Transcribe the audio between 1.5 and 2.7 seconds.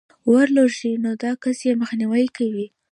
ئې مخنيوى كوي